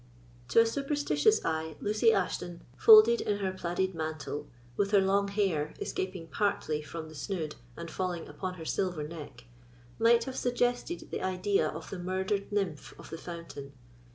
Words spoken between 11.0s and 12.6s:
the idea of the murdered